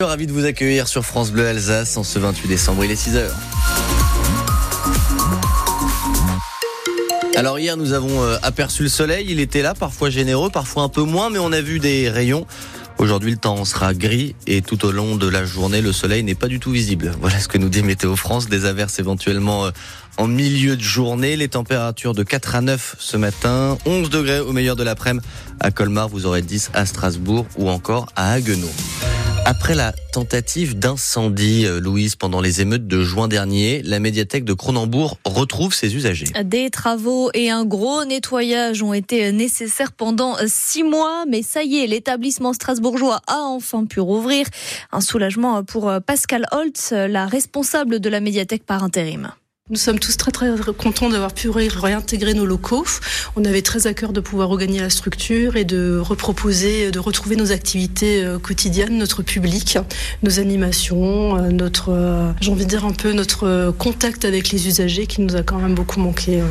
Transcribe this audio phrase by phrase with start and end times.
[0.00, 3.30] Ravi de vous accueillir sur France Bleu Alsace en ce 28 décembre, il est 6h.
[7.34, 10.88] Alors hier nous avons euh, aperçu le soleil, il était là, parfois généreux, parfois un
[10.88, 12.46] peu moins, mais on a vu des rayons.
[12.98, 16.36] Aujourd'hui le temps sera gris et tout au long de la journée le soleil n'est
[16.36, 17.12] pas du tout visible.
[17.20, 19.70] Voilà ce que nous dit Météo France, des averses éventuellement euh,
[20.16, 24.52] en milieu de journée, les températures de 4 à 9 ce matin, 11 degrés au
[24.52, 25.26] meilleur de l'après-midi
[25.58, 28.70] à Colmar, vous aurez 10 à Strasbourg ou encore à Haguenau.
[29.50, 34.52] Après la tentative d'incendie, euh, Louise, pendant les émeutes de juin dernier, la médiathèque de
[34.52, 36.26] Cronenbourg retrouve ses usagers.
[36.44, 41.78] Des travaux et un gros nettoyage ont été nécessaires pendant six mois, mais ça y
[41.78, 44.44] est, l'établissement strasbourgeois a enfin pu rouvrir.
[44.92, 49.32] Un soulagement pour Pascal Holtz, la responsable de la médiathèque par intérim.
[49.70, 52.86] Nous sommes tous très très contents d'avoir pu réintégrer nos locaux.
[53.36, 57.36] On avait très à cœur de pouvoir regagner la structure et de reproposer, de retrouver
[57.36, 59.76] nos activités euh, quotidiennes, notre public,
[60.22, 64.68] nos animations, euh, notre, euh, j'ai envie de dire un peu notre contact avec les
[64.68, 66.42] usagers qui nous a quand même beaucoup manqué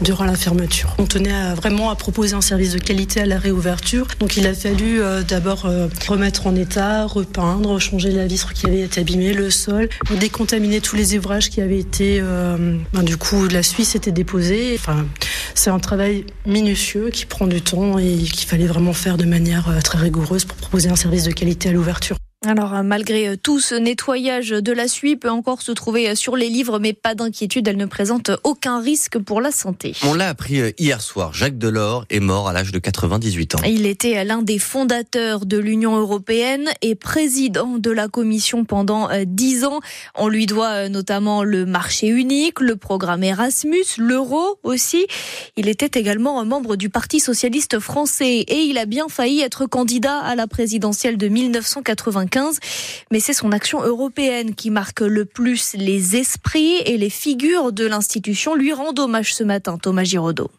[0.00, 0.96] durant la fermeture.
[0.96, 4.06] On tenait vraiment à proposer un service de qualité à la réouverture.
[4.18, 5.68] Donc il a fallu d'abord
[6.08, 10.96] remettre en état, repeindre, changer la vitre qui avait été abîmée, le sol, décontaminer tous
[10.96, 12.22] les ouvrages qui avaient été
[12.61, 12.61] euh,
[12.92, 14.74] ben, du coup, la Suisse était déposée.
[14.78, 15.06] Enfin,
[15.54, 19.68] c'est un travail minutieux qui prend du temps et qu'il fallait vraiment faire de manière
[19.68, 22.16] euh, très rigoureuse pour proposer un service de qualité à l'ouverture.
[22.44, 26.14] Alors, euh, malgré euh, tout ce nettoyage de la suie peut encore se trouver euh,
[26.16, 29.94] sur les livres, mais pas d'inquiétude, elle ne présente aucun risque pour la santé.
[30.02, 31.32] On l'a appris hier soir.
[31.32, 33.58] Jacques Delors est mort à l'âge de 98 ans.
[33.64, 39.64] Il était l'un des fondateurs de l'Union européenne et président de la Commission pendant dix
[39.64, 39.80] ans.
[40.16, 45.06] On lui doit notamment le marché unique, le programme Erasmus, l'euro aussi.
[45.56, 50.18] Il était également membre du Parti socialiste français et il a bien failli être candidat
[50.18, 52.31] à la présidentielle de 1995
[53.10, 57.86] mais c'est son action européenne qui marque le plus les esprits et les figures de
[57.86, 60.50] l'institution lui rend hommage ce matin, Thomas Giraudot.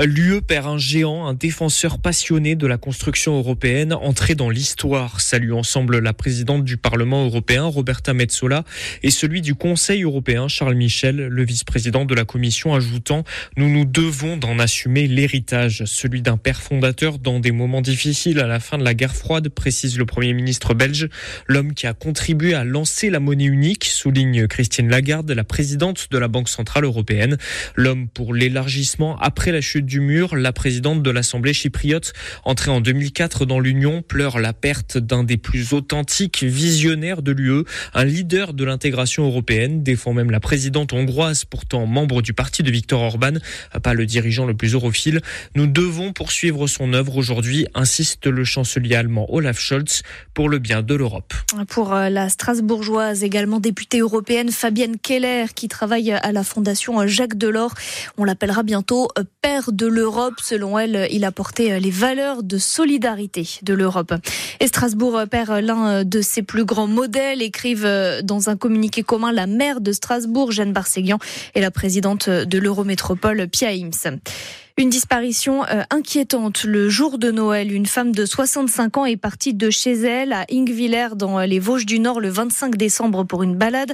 [0.00, 5.20] L'UE perd un géant, un défenseur passionné de la construction européenne, entré dans l'histoire.
[5.20, 8.62] Salut ensemble la présidente du Parlement européen, Roberta Metsola,
[9.02, 13.24] et celui du Conseil européen, Charles Michel, le vice-président de la Commission, ajoutant
[13.56, 18.46] Nous nous devons d'en assumer l'héritage, celui d'un père fondateur dans des moments difficiles à
[18.46, 21.08] la fin de la guerre froide, précise le Premier ministre belge.
[21.48, 26.18] L'homme qui a contribué à lancer la monnaie unique, souligne Christine Lagarde, la présidente de
[26.18, 27.36] la Banque Centrale Européenne.
[27.74, 32.12] L'homme pour l'élargissement après la chute du mur, la présidente de l'Assemblée chypriote,
[32.44, 37.64] entrée en 2004 dans l'Union, pleure la perte d'un des plus authentiques visionnaires de l'UE,
[37.94, 42.70] un leader de l'intégration européenne, défend même la présidente hongroise, pourtant membre du parti de
[42.70, 43.34] Viktor Orban,
[43.82, 45.20] pas le dirigeant le plus europhile.
[45.56, 50.02] Nous devons poursuivre son œuvre aujourd'hui, insiste le chancelier allemand Olaf Scholz,
[50.34, 51.32] pour le bien de l'Europe.
[51.68, 57.38] Pour euh, la Strasbourgeoise, également députée européenne Fabienne Keller, qui travaille à la Fondation Jacques
[57.38, 57.74] Delors,
[58.18, 60.34] on l'appellera bientôt euh, père de l'Europe.
[60.42, 64.12] Selon elle, il a porté les valeurs de solidarité de l'Europe.
[64.60, 67.88] Et Strasbourg perd l'un de ses plus grands modèles, écrivent
[68.22, 71.18] dans un communiqué commun la maire de Strasbourg, Jeanne Barséguian,
[71.54, 74.18] et la présidente de l'Eurométropole, Pia Ims.
[74.78, 77.72] Une disparition euh, inquiétante le jour de Noël.
[77.72, 81.84] Une femme de 65 ans est partie de chez elle à Ingviller dans les Vosges
[81.84, 83.92] du Nord le 25 décembre pour une balade,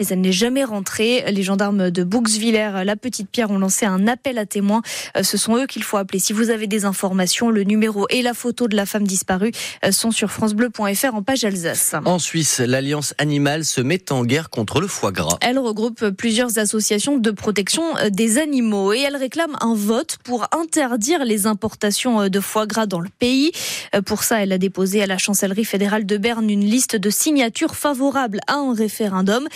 [0.00, 1.22] mais elle n'est jamais rentrée.
[1.30, 4.80] Les gendarmes de Bouxwiller, la Petite Pierre, ont lancé un appel à témoins.
[5.18, 6.18] Euh, ce sont eux qu'il faut appeler.
[6.18, 9.52] Si vous avez des informations, le numéro et la photo de la femme disparue
[9.84, 11.94] euh, sont sur francebleu.fr en page Alsace.
[12.06, 15.36] En Suisse, l'Alliance animale se met en guerre contre le foie gras.
[15.42, 21.24] Elle regroupe plusieurs associations de protection des animaux et elle réclame un vote pour interdire
[21.24, 23.52] les importations euh, de foie gras dans le pays.
[23.94, 27.10] Euh, pour ça, elle a déposé à la chancellerie fédérale de Berne une liste de
[27.10, 29.46] signatures favorables à un référendum.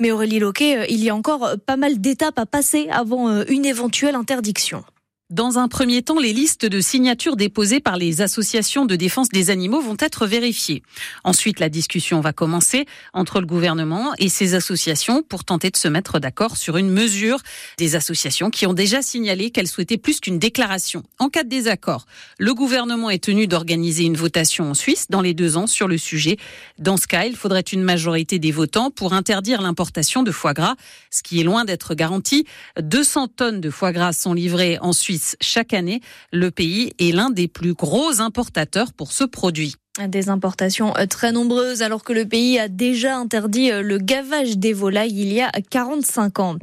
[0.00, 3.64] Mais Aurélie Loquet, euh, il y a encore pas mal d'étapes à passer avant une
[3.64, 4.84] éventuelle interdiction.
[5.30, 9.50] Dans un premier temps, les listes de signatures déposées par les associations de défense des
[9.50, 10.84] animaux vont être vérifiées.
[11.24, 15.88] Ensuite, la discussion va commencer entre le gouvernement et ces associations pour tenter de se
[15.88, 17.40] mettre d'accord sur une mesure.
[17.76, 21.02] Des associations qui ont déjà signalé qu'elles souhaitaient plus qu'une déclaration.
[21.18, 22.06] En cas de désaccord,
[22.38, 25.98] le gouvernement est tenu d'organiser une votation en Suisse dans les deux ans sur le
[25.98, 26.36] sujet.
[26.78, 30.76] Dans ce cas, il faudrait une majorité des votants pour interdire l'importation de foie gras,
[31.10, 32.46] ce qui est loin d'être garanti.
[32.80, 36.00] 200 tonnes de foie gras sont livrées en Suisse chaque année.
[36.32, 39.74] Le pays est l'un des plus gros importateurs pour ce produit.
[40.04, 44.58] Des importations euh, très nombreuses alors que le pays a déjà interdit euh, le gavage
[44.58, 46.56] des volailles il y a 45 ans.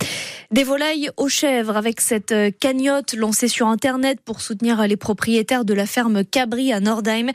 [0.51, 5.65] Des volailles aux chèvres avec cette euh, cagnotte lancée sur Internet pour soutenir les propriétaires
[5.65, 7.31] de la ferme Cabri à Nordheim.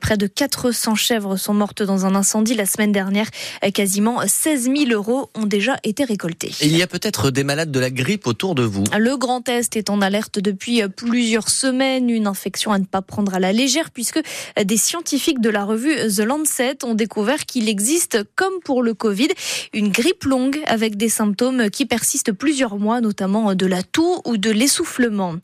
[0.00, 3.26] Près de 400 chèvres sont mortes dans un incendie la semaine dernière.
[3.74, 6.52] Quasiment 16 000 euros ont déjà été récoltés.
[6.60, 8.84] Il y a peut-être des malades de la grippe autour de vous.
[8.96, 12.08] Le Grand Est est en alerte depuis plusieurs semaines.
[12.08, 14.20] Une infection à ne pas prendre à la légère puisque
[14.62, 19.28] des scientifiques de la revue The Lancet ont découvert qu'il existe, comme pour le Covid,
[19.72, 24.36] une grippe longue avec des symptômes qui persistent plusieurs mois, notamment de la toux ou
[24.36, 25.36] de l'essoufflement.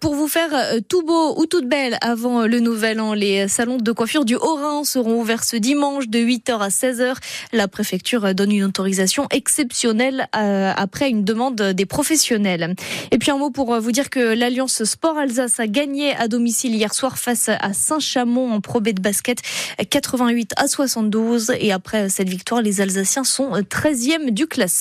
[0.00, 3.78] Pour vous faire euh, tout beau ou toute belle avant le nouvel an, les salons
[3.78, 7.14] de coiffure du Haut-Rhin seront ouverts ce dimanche de 8h à 16h.
[7.52, 12.74] La préfecture donne une autorisation exceptionnelle euh, après une demande des professionnels.
[13.10, 16.74] Et puis un mot pour vous dire que l'Alliance Sport Alsace a gagné à domicile
[16.74, 19.00] hier soir face à Saint-Chamond en Pro de
[19.30, 19.42] basket
[19.88, 24.60] 88 à 72 et après cette victoire, les Alsaciens sont 13e du classement.